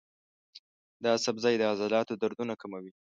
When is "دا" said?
1.03-1.13